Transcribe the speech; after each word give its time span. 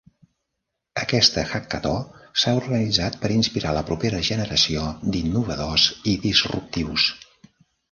Aquesta 1.01 1.43
hackató 1.51 1.91
s'ha 2.43 2.53
organitzat 2.61 3.19
per 3.25 3.31
inspirar 3.37 3.75
la 3.79 3.85
propera 3.91 4.23
generació 4.31 4.89
d'innovadors 5.13 5.89
i 6.15 6.19
disruptius. 6.27 7.09